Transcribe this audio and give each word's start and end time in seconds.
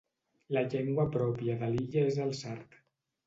La 0.55 0.61
llengua 0.73 1.05
pròpia 1.17 1.57
de 1.59 1.69
l’illa 1.75 2.05
és 2.13 2.19
el 2.27 2.35
sard. 2.39 2.81